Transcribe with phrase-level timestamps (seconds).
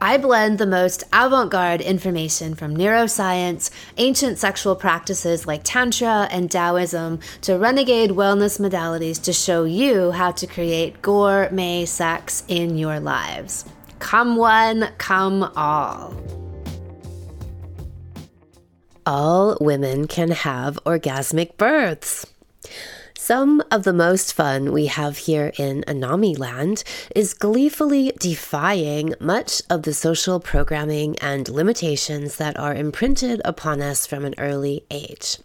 [0.00, 6.50] I blend the most avant garde information from neuroscience, ancient sexual practices like Tantra and
[6.50, 13.00] Taoism, to renegade wellness modalities to show you how to create gourmet sex in your
[13.00, 13.64] lives.
[13.98, 16.14] Come one, come all.
[19.06, 22.26] All women can have orgasmic births.
[23.18, 26.84] Some of the most fun we have here in Anami Land
[27.14, 34.06] is gleefully defying much of the social programming and limitations that are imprinted upon us
[34.06, 35.38] from an early age.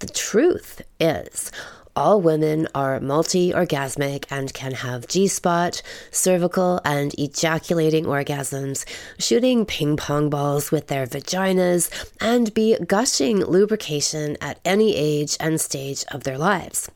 [0.00, 1.50] The truth is,
[1.96, 8.84] all women are multi orgasmic and can have G spot, cervical, and ejaculating orgasms,
[9.16, 11.88] shooting ping pong balls with their vaginas,
[12.20, 16.90] and be gushing lubrication at any age and stage of their lives.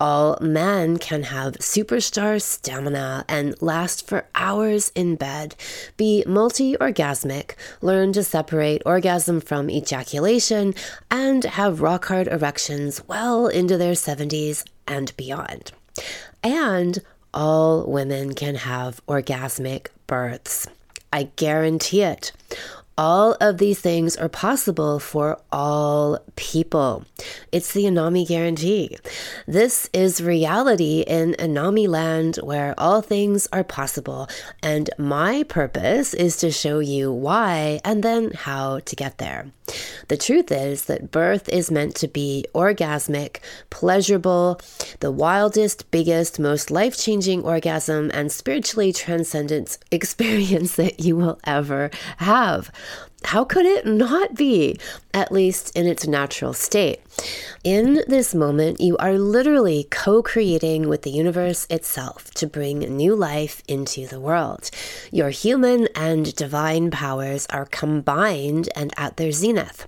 [0.00, 5.54] All men can have superstar stamina and last for hours in bed,
[5.96, 10.74] be multi orgasmic, learn to separate orgasm from ejaculation,
[11.10, 15.72] and have rock hard erections well into their 70s and beyond.
[16.42, 16.98] And
[17.34, 20.66] all women can have orgasmic births.
[21.12, 22.32] I guarantee it.
[23.00, 27.06] All of these things are possible for all people.
[27.50, 28.98] It's the Anami guarantee.
[29.46, 34.28] This is reality in Anami land where all things are possible.
[34.62, 39.50] And my purpose is to show you why and then how to get there.
[40.08, 43.38] The truth is that birth is meant to be orgasmic,
[43.70, 44.60] pleasurable,
[44.98, 51.90] the wildest, biggest, most life changing orgasm and spiritually transcendent experience that you will ever
[52.18, 52.70] have.
[53.24, 54.78] How could it not be,
[55.12, 57.00] at least in its natural state?
[57.62, 63.14] In this moment, you are literally co creating with the universe itself to bring new
[63.14, 64.70] life into the world.
[65.12, 69.86] Your human and divine powers are combined and at their zenith.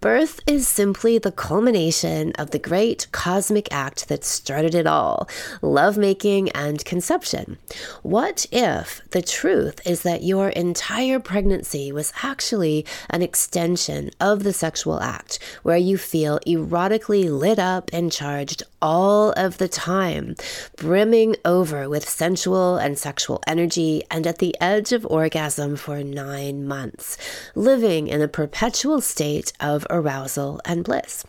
[0.00, 5.28] Birth is simply the culmination of the great cosmic act that started it all
[5.60, 7.58] lovemaking and conception.
[8.02, 14.54] What if the truth is that your entire pregnancy was actually an extension of the
[14.54, 20.34] sexual act, where you feel erotically lit up and charged all of the time,
[20.76, 26.66] brimming over with sensual and sexual energy, and at the edge of orgasm for nine
[26.66, 27.18] months,
[27.54, 31.24] living in a perpetual state of arousal and bliss.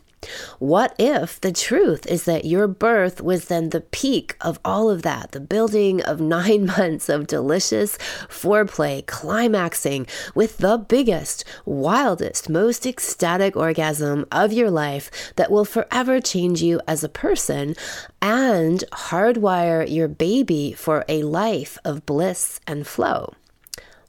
[0.59, 5.01] What if the truth is that your birth was then the peak of all of
[5.01, 7.97] that, the building of nine months of delicious
[8.29, 10.05] foreplay, climaxing
[10.35, 16.79] with the biggest, wildest, most ecstatic orgasm of your life that will forever change you
[16.87, 17.75] as a person
[18.21, 23.33] and hardwire your baby for a life of bliss and flow?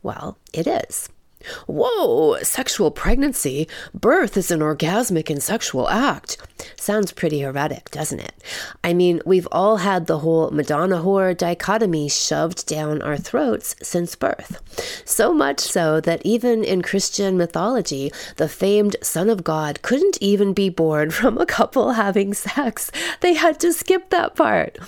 [0.02, 1.08] Well, it is.
[1.66, 3.68] Whoa, sexual pregnancy.
[3.94, 6.36] Birth is an orgasmic and sexual act.
[6.76, 8.34] Sounds pretty heretic, doesn't it?
[8.84, 14.14] I mean, we've all had the whole Madonna whore dichotomy shoved down our throats since
[14.14, 14.60] birth.
[15.04, 20.52] So much so that even in Christian mythology, the famed Son of God couldn't even
[20.52, 22.90] be born from a couple having sex.
[23.20, 24.78] They had to skip that part.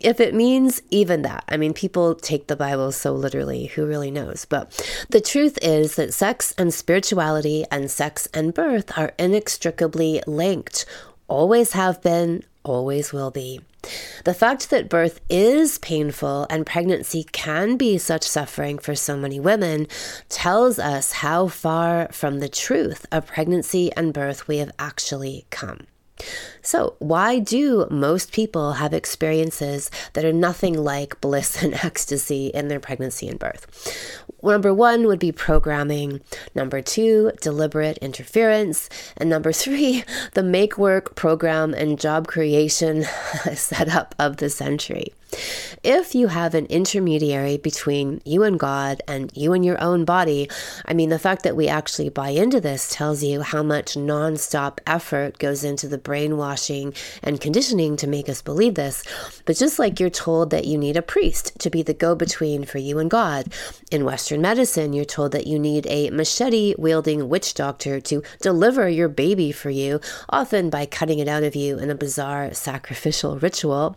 [0.00, 4.10] If it means even that, I mean, people take the Bible so literally, who really
[4.10, 4.44] knows?
[4.44, 4.70] But
[5.10, 10.84] the truth is that sex and spirituality and sex and birth are inextricably linked
[11.28, 13.60] always have been, always will be.
[14.24, 19.38] The fact that birth is painful and pregnancy can be such suffering for so many
[19.38, 19.86] women
[20.28, 25.86] tells us how far from the truth of pregnancy and birth we have actually come.
[26.62, 32.68] So, why do most people have experiences that are nothing like bliss and ecstasy in
[32.68, 33.66] their pregnancy and birth?
[34.42, 36.20] Number one would be programming.
[36.54, 38.88] Number two, deliberate interference.
[39.16, 43.04] And number three, the make work program and job creation
[43.54, 45.12] setup of the century.
[45.82, 50.50] If you have an intermediary between you and God and you and your own body,
[50.84, 54.78] I mean, the fact that we actually buy into this tells you how much nonstop
[54.86, 56.92] effort goes into the brainwashing
[57.22, 59.04] and conditioning to make us believe this.
[59.46, 62.64] But just like you're told that you need a priest to be the go between
[62.64, 63.52] for you and God,
[63.90, 68.88] in Western medicine, you're told that you need a machete wielding witch doctor to deliver
[68.88, 73.38] your baby for you, often by cutting it out of you in a bizarre sacrificial
[73.38, 73.96] ritual.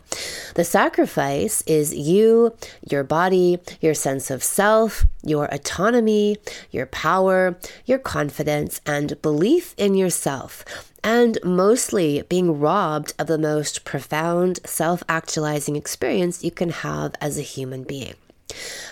[0.56, 2.54] The sacrifice is you,
[2.90, 6.38] your body, your sense of self, your autonomy,
[6.72, 10.66] your power, your confidence, and belief in yourself
[11.04, 17.38] and mostly being robbed of the most profound self actualizing experience you can have as
[17.38, 18.16] a human being.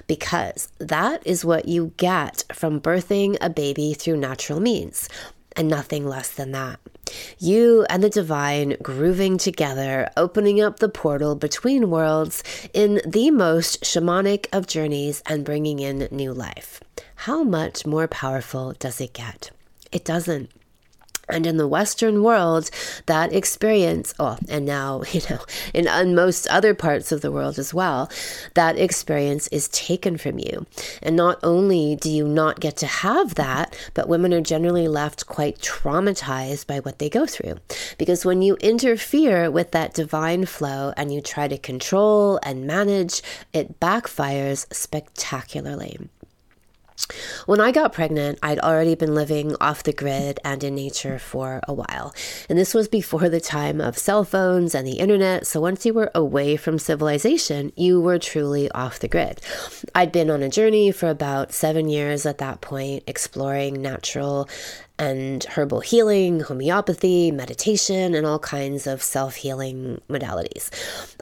[0.07, 5.07] Because that is what you get from birthing a baby through natural means,
[5.55, 6.79] and nothing less than that.
[7.39, 12.43] You and the divine grooving together, opening up the portal between worlds
[12.73, 16.81] in the most shamanic of journeys and bringing in new life.
[17.15, 19.51] How much more powerful does it get?
[19.91, 20.49] It doesn't.
[21.29, 22.69] And in the Western world,
[23.05, 25.39] that experience, oh, and now, you know,
[25.73, 28.09] in, in most other parts of the world as well,
[28.53, 30.65] that experience is taken from you.
[31.01, 35.27] And not only do you not get to have that, but women are generally left
[35.27, 37.55] quite traumatized by what they go through.
[37.97, 43.21] Because when you interfere with that divine flow and you try to control and manage,
[43.53, 45.97] it backfires spectacularly.
[47.45, 51.61] When I got pregnant, I'd already been living off the grid and in nature for
[51.67, 52.13] a while.
[52.49, 55.47] And this was before the time of cell phones and the internet.
[55.47, 59.41] So once you were away from civilization, you were truly off the grid.
[59.95, 64.47] I'd been on a journey for about seven years at that point, exploring natural
[65.01, 70.69] and herbal healing, homeopathy, meditation, and all kinds of self healing modalities.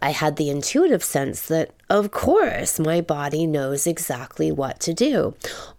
[0.01, 5.33] I had the intuitive sense that, of course, my body knows exactly what to do.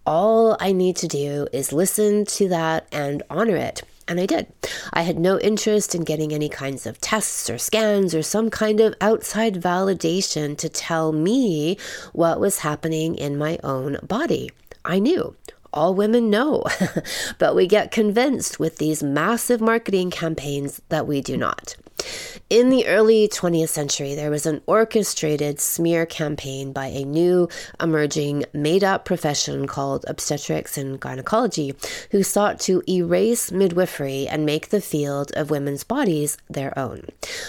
[0.07, 3.83] All I need to do is listen to that and honor it.
[4.09, 4.47] And I did.
[4.95, 8.81] I had no interest in getting any kinds of tests or scans or some kind
[8.81, 11.77] of outside validation to tell me
[12.15, 14.51] what was happening in my own body.
[14.87, 15.37] I knew
[15.73, 16.65] all women know,
[17.39, 21.77] but we get convinced with these massive marketing campaigns that we do not.
[22.51, 27.49] In the early 20th century, there was an orchestrated smear campaign by a new,
[27.81, 31.77] emerging, made up profession called obstetrics and gynecology,
[32.11, 37.07] who sought to erase midwifery and make the field of women's bodies their own.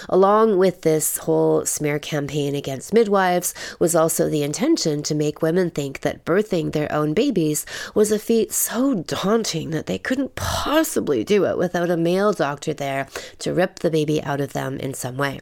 [0.07, 5.71] Along with this whole smear campaign against midwives was also the intention to make women
[5.71, 7.65] think that birthing their own babies
[7.95, 12.71] was a feat so daunting that they couldn't possibly do it without a male doctor
[12.71, 13.07] there
[13.39, 15.39] to rip the baby of them in some way.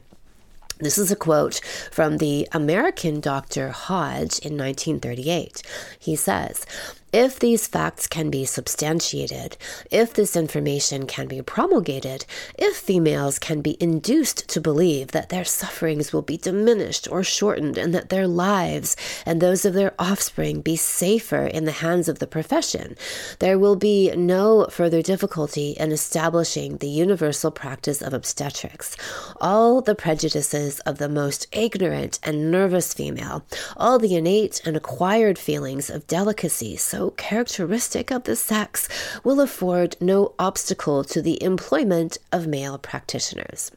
[0.79, 1.59] This is a quote
[1.91, 3.69] from the American Dr.
[3.69, 5.61] Hodge in 1938.
[5.99, 6.65] He says,
[7.11, 9.57] if these facts can be substantiated,
[9.89, 12.25] if this information can be promulgated,
[12.57, 17.77] if females can be induced to believe that their sufferings will be diminished or shortened
[17.77, 18.95] and that their lives
[19.25, 22.95] and those of their offspring be safer in the hands of the profession,
[23.39, 28.95] there will be no further difficulty in establishing the universal practice of obstetrics.
[29.41, 33.43] All the prejudices of the most ignorant and nervous female,
[33.77, 38.89] all the innate and acquired feelings of delicacy, so so characteristic of the sex
[39.23, 43.71] will afford no obstacle to the employment of male practitioners.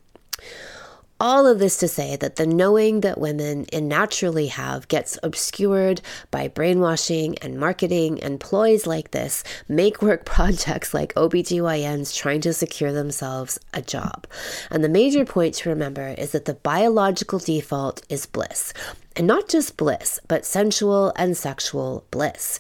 [1.20, 6.00] All of this to say that the knowing that women naturally have gets obscured
[6.32, 12.52] by brainwashing and marketing and ploys like this make work projects like OBGYNs trying to
[12.52, 14.26] secure themselves a job.
[14.68, 18.74] And the major point to remember is that the biological default is bliss.
[19.14, 22.58] And not just bliss, but sensual and sexual bliss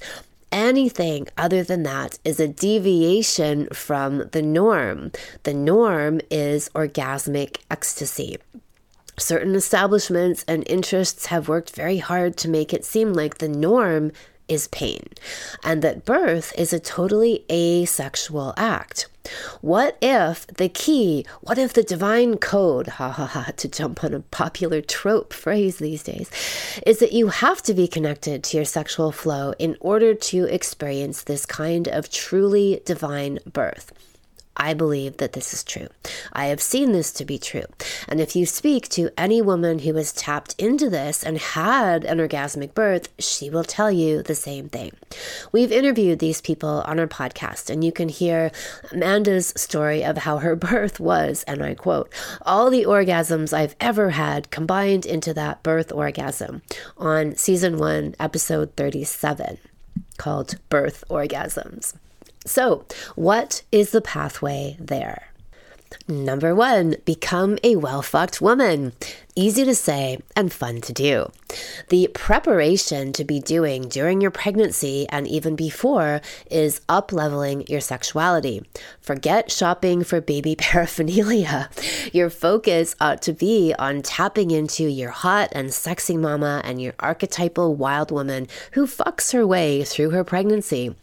[0.52, 5.10] anything other than that is a deviation from the norm.
[5.42, 8.38] The norm is orgasmic ecstasy.
[9.18, 14.12] Certain establishments and interests have worked very hard to make it seem like the norm
[14.48, 15.04] is pain,
[15.64, 19.08] and that birth is a totally asexual act.
[19.60, 24.14] What if the key, what if the divine code, ha ha ha, to jump on
[24.14, 26.30] a popular trope phrase these days,
[26.84, 31.22] is that you have to be connected to your sexual flow in order to experience
[31.22, 33.92] this kind of truly divine birth?
[34.56, 35.88] I believe that this is true.
[36.32, 37.64] I have seen this to be true.
[38.06, 42.18] And if you speak to any woman who has tapped into this and had an
[42.18, 44.92] orgasmic birth, she will tell you the same thing.
[45.52, 48.52] We've interviewed these people on our podcast, and you can hear
[48.90, 54.10] Amanda's story of how her birth was, and I quote, all the orgasms I've ever
[54.10, 56.62] had combined into that birth orgasm
[56.96, 59.58] on season one, episode 37,
[60.18, 61.94] called Birth Orgasms.
[62.44, 62.84] So,
[63.14, 65.32] what is the pathway there?
[66.08, 68.92] Number one, become a well fucked woman
[69.34, 71.30] easy to say and fun to do.
[71.88, 76.20] The preparation to be doing during your pregnancy and even before
[76.50, 78.62] is up leveling your sexuality.
[79.00, 81.70] Forget shopping for baby paraphernalia.
[82.12, 86.94] Your focus ought to be on tapping into your hot and sexy mama and your
[86.98, 90.94] archetypal wild woman who fucks her way through her pregnancy.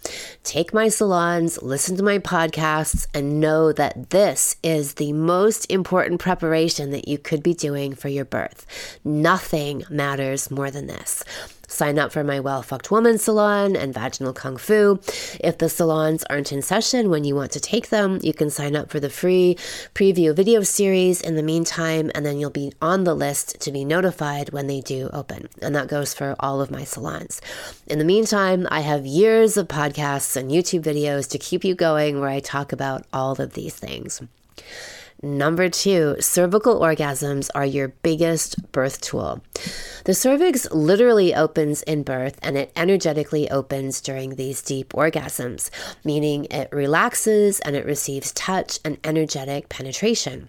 [0.43, 6.19] Take my salons, listen to my podcasts, and know that this is the most important
[6.19, 8.99] preparation that you could be doing for your your birth.
[9.05, 11.23] Nothing matters more than this.
[11.69, 14.99] Sign up for my Well Fucked Woman salon and Vaginal Kung Fu.
[15.39, 18.75] If the salons aren't in session when you want to take them, you can sign
[18.75, 19.55] up for the free
[19.93, 23.85] preview video series in the meantime, and then you'll be on the list to be
[23.85, 25.47] notified when they do open.
[25.61, 27.39] And that goes for all of my salons.
[27.85, 32.19] In the meantime, I have years of podcasts and YouTube videos to keep you going
[32.19, 34.21] where I talk about all of these things.
[35.21, 39.43] Number two, cervical orgasms are your biggest birth tool.
[40.05, 45.69] The cervix literally opens in birth and it energetically opens during these deep orgasms,
[46.05, 50.47] meaning it relaxes and it receives touch and energetic penetration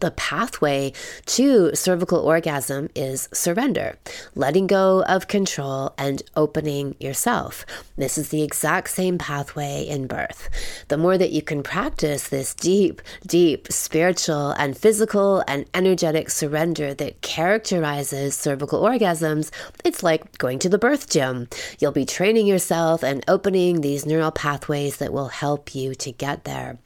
[0.00, 0.92] the pathway
[1.26, 3.96] to cervical orgasm is surrender,
[4.34, 7.64] letting go of control and opening yourself.
[7.96, 10.48] This is the exact same pathway in birth.
[10.88, 16.94] The more that you can practice this deep, deep spiritual and physical and energetic surrender
[16.94, 19.50] that characterizes cervical orgasms,
[19.84, 21.48] it's like going to the birth gym.
[21.78, 26.44] You'll be training yourself and opening these neural pathways that will help you to get
[26.44, 26.78] there.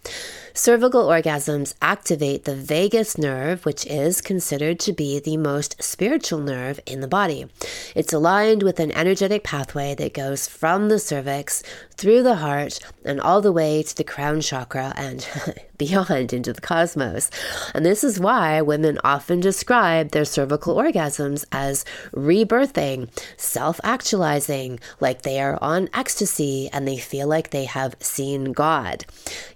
[0.55, 6.79] Cervical orgasms activate the vagus nerve, which is considered to be the most spiritual nerve
[6.85, 7.47] in the body.
[7.95, 11.63] It's aligned with an energetic pathway that goes from the cervix
[11.97, 15.27] through the heart and all the way to the crown chakra and
[15.79, 17.31] beyond into the cosmos.
[17.75, 25.23] And this is why women often describe their cervical orgasms as rebirthing, self actualizing, like
[25.23, 29.05] they are on ecstasy and they feel like they have seen God.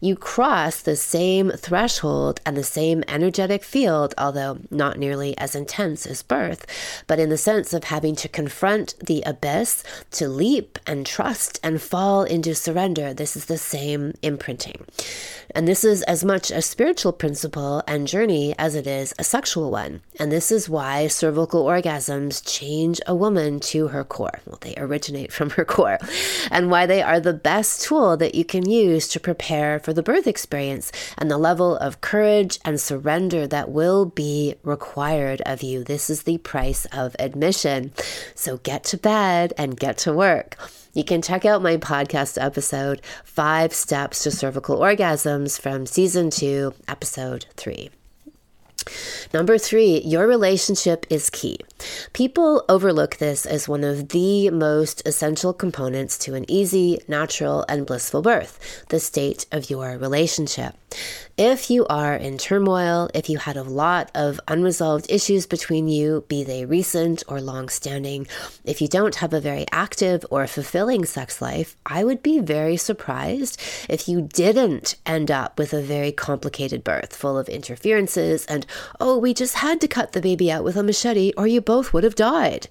[0.00, 6.06] You cross the same threshold and the same energetic field, although not nearly as intense
[6.06, 6.64] as birth,
[7.08, 11.82] but in the sense of having to confront the abyss, to leap and trust and
[11.82, 13.12] fall into surrender.
[13.12, 14.86] This is the same imprinting.
[15.54, 19.70] And this is as much a spiritual principle and journey as it is a sexual
[19.70, 20.02] one.
[20.20, 24.40] And this is why cervical orgasms change a woman to her core.
[24.46, 25.98] Well, they originate from her core.
[26.50, 30.02] And why they are the best tool that you can use to prepare for the
[30.02, 30.75] birth experience
[31.18, 35.84] and the level of courage and surrender that will be required of you.
[35.84, 37.92] This is the price of admission.
[38.34, 40.56] So get to bed and get to work.
[40.92, 46.72] You can check out my podcast episode, Five Steps to Cervical Orgasms, from season two,
[46.88, 47.90] episode three.
[49.32, 51.58] Number three, your relationship is key.
[52.12, 57.86] People overlook this as one of the most essential components to an easy, natural, and
[57.86, 60.74] blissful birth the state of your relationship.
[61.36, 66.24] If you are in turmoil, if you had a lot of unresolved issues between you,
[66.28, 68.26] be they recent or long standing,
[68.64, 72.78] if you don't have a very active or fulfilling sex life, I would be very
[72.78, 78.66] surprised if you didn't end up with a very complicated birth full of interferences and,
[79.00, 81.92] oh, we just had to cut the baby out with a machete or you both
[81.92, 82.68] would have died.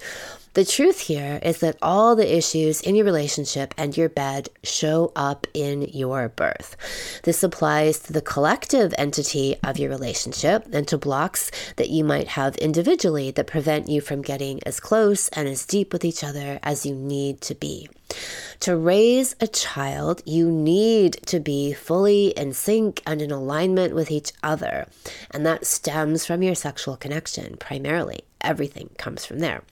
[0.56, 5.12] The truth here is that all the issues in your relationship and your bed show
[5.14, 6.78] up in your birth.
[7.24, 12.30] This applies to the collective entity of your relationship and to blocks that you might
[12.30, 16.58] have individually that prevent you from getting as close and as deep with each other
[16.64, 17.90] as you need to be.
[18.62, 24.10] To raise a child, you need to be fully in sync and in alignment with
[24.12, 24.88] each other.
[25.32, 29.64] And that stems from your sexual connection primarily everything comes from there.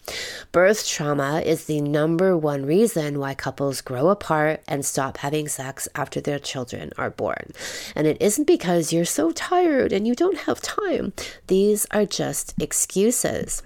[0.51, 5.87] Birth trauma is the number one reason why couples grow apart and stop having sex
[5.95, 7.51] after their children are born.
[7.95, 11.13] And it isn't because you're so tired and you don't have time,
[11.47, 13.61] these are just excuses.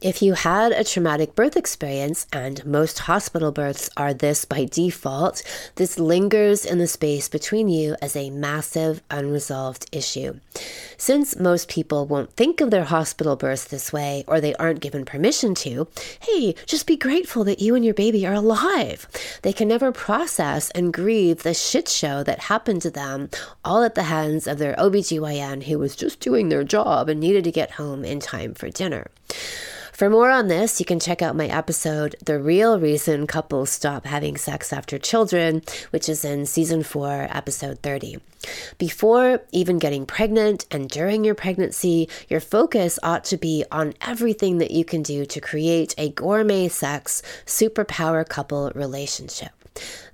[0.00, 5.42] If you had a traumatic birth experience, and most hospital births are this by default,
[5.74, 10.38] this lingers in the space between you as a massive unresolved issue.
[10.98, 15.04] Since most people won't think of their hospital births this way, or they aren't given
[15.04, 15.88] permission to,
[16.20, 19.08] hey, just be grateful that you and your baby are alive.
[19.42, 23.30] They can never process and grieve the shit show that happened to them,
[23.64, 27.42] all at the hands of their OBGYN who was just doing their job and needed
[27.42, 29.08] to get home in time for dinner.
[29.98, 34.06] For more on this, you can check out my episode, The Real Reason Couples Stop
[34.06, 38.18] Having Sex After Children, which is in season 4, episode 30.
[38.78, 44.58] Before even getting pregnant and during your pregnancy, your focus ought to be on everything
[44.58, 49.50] that you can do to create a gourmet sex superpower couple relationship.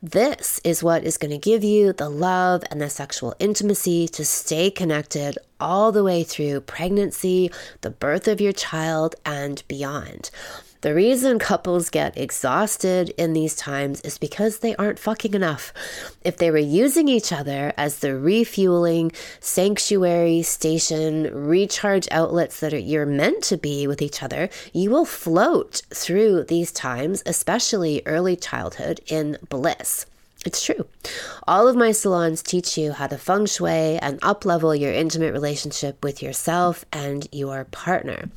[0.04, 4.22] This is what is going to give you the love and the sexual intimacy to
[4.22, 10.30] stay connected all the way through pregnancy, the birth of your child, and beyond.
[10.84, 15.72] The reason couples get exhausted in these times is because they aren't fucking enough.
[16.26, 22.78] If they were using each other as the refueling, sanctuary, station, recharge outlets that are,
[22.78, 28.36] you're meant to be with each other, you will float through these times, especially early
[28.36, 29.93] childhood, in bliss.
[30.44, 30.86] It's true.
[31.48, 36.04] All of my salons teach you how to feng shui and uplevel your intimate relationship
[36.04, 38.30] with yourself and your partner.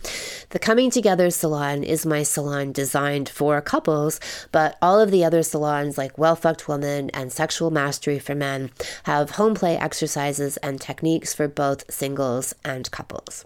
[0.51, 4.21] The Coming Together salon is my salon designed for couples,
[4.53, 8.71] but all of the other salons like Well Fucked Woman and Sexual Mastery for Men
[9.03, 13.45] have home play exercises and techniques for both singles and couples.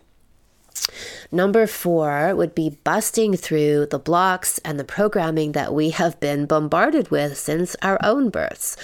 [1.31, 6.45] Number four would be busting through the blocks and the programming that we have been
[6.45, 8.75] bombarded with since our own births.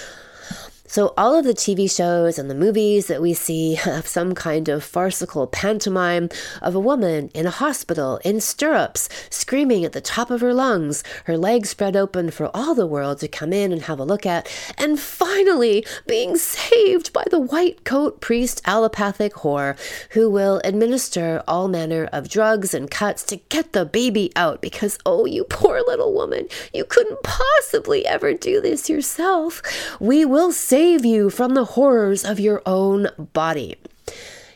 [0.89, 4.69] So, all of the TV shows and the movies that we see have some kind
[4.69, 6.29] of farcical pantomime
[6.61, 11.03] of a woman in a hospital in stirrups, screaming at the top of her lungs,
[11.25, 14.25] her legs spread open for all the world to come in and have a look
[14.25, 19.77] at, and finally being saved by the white coat priest allopathic whore
[20.11, 24.97] who will administer all manner of drugs and cuts to get the baby out because,
[25.05, 29.61] oh, you poor little woman, you couldn't possibly ever do this yourself.
[29.99, 33.77] We will save save you from the horrors of your own body.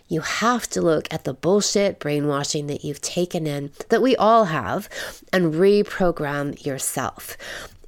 [0.08, 4.46] You have to look at the bullshit brainwashing that you've taken in, that we all
[4.46, 4.88] have,
[5.34, 7.36] and reprogram yourself.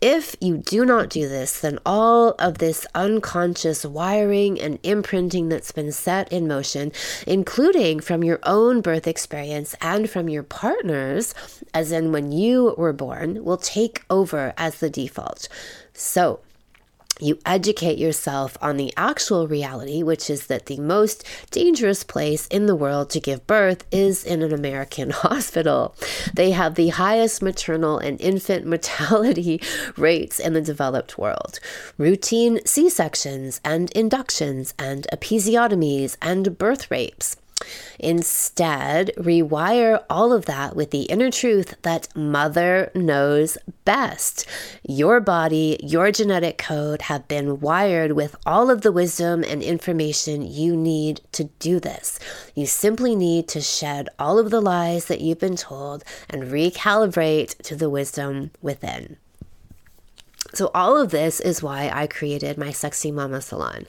[0.01, 5.71] If you do not do this, then all of this unconscious wiring and imprinting that's
[5.71, 6.91] been set in motion,
[7.27, 11.35] including from your own birth experience and from your partner's,
[11.71, 15.47] as in when you were born, will take over as the default.
[15.93, 16.39] So,
[17.23, 22.65] you educate yourself on the actual reality, which is that the most dangerous place in
[22.65, 25.95] the world to give birth is in an American hospital.
[26.33, 29.61] They have the highest maternal and infant mortality
[29.97, 31.59] rates in the developed world.
[31.97, 37.37] Routine C sections and inductions and episiotomies and birth rapes.
[37.99, 44.45] Instead, rewire all of that with the inner truth that mother knows best.
[44.87, 50.41] Your body, your genetic code have been wired with all of the wisdom and information
[50.41, 52.19] you need to do this.
[52.55, 57.57] You simply need to shed all of the lies that you've been told and recalibrate
[57.63, 59.17] to the wisdom within.
[60.53, 63.87] So, all of this is why I created my Sexy Mama Salon.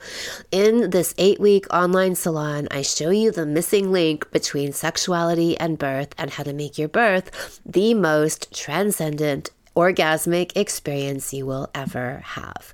[0.50, 5.78] In this eight week online salon, I show you the missing link between sexuality and
[5.78, 12.22] birth and how to make your birth the most transcendent orgasmic experience you will ever
[12.24, 12.72] have.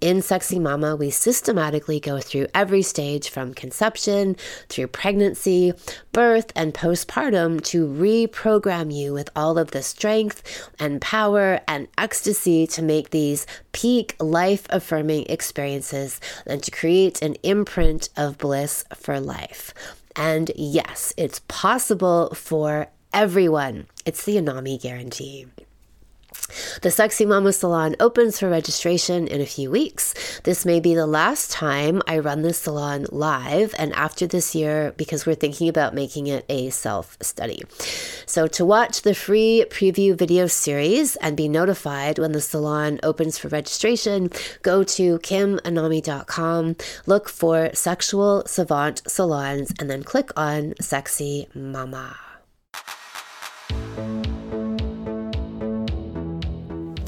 [0.00, 4.36] In Sexy Mama, we systematically go through every stage from conception
[4.68, 5.74] through pregnancy,
[6.12, 10.42] birth, and postpartum to reprogram you with all of the strength
[10.78, 17.34] and power and ecstasy to make these peak life affirming experiences and to create an
[17.42, 19.74] imprint of bliss for life.
[20.16, 23.86] And yes, it's possible for everyone.
[24.04, 25.46] It's the Anami guarantee.
[26.82, 30.14] The Sexy Mama Salon opens for registration in a few weeks.
[30.44, 34.94] This may be the last time I run the salon live, and after this year,
[34.96, 37.64] because we're thinking about making it a self study.
[38.26, 43.38] So, to watch the free preview video series and be notified when the salon opens
[43.38, 44.30] for registration,
[44.62, 46.76] go to kimanami.com,
[47.06, 52.29] look for Sexual Savant Salons, and then click on Sexy Mama.